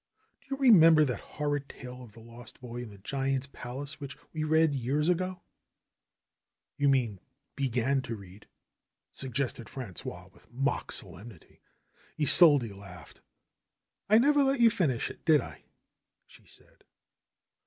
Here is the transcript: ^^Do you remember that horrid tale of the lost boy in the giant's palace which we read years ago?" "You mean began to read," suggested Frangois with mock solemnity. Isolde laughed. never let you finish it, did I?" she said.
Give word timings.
^^Do 0.43 0.49
you 0.49 0.57
remember 0.57 1.05
that 1.05 1.19
horrid 1.21 1.69
tale 1.69 2.01
of 2.01 2.13
the 2.13 2.21
lost 2.21 2.59
boy 2.59 2.81
in 2.81 2.89
the 2.89 2.97
giant's 2.97 3.45
palace 3.45 3.99
which 3.99 4.17
we 4.33 4.43
read 4.43 4.73
years 4.73 5.07
ago?" 5.07 5.43
"You 6.79 6.89
mean 6.89 7.19
began 7.55 8.01
to 8.09 8.15
read," 8.15 8.47
suggested 9.11 9.67
Frangois 9.69 10.29
with 10.33 10.51
mock 10.51 10.91
solemnity. 10.91 11.61
Isolde 12.19 12.71
laughed. 12.73 13.21
never 14.09 14.41
let 14.43 14.59
you 14.59 14.71
finish 14.71 15.11
it, 15.11 15.23
did 15.23 15.39
I?" 15.39 15.65
she 16.25 16.47
said. 16.47 16.83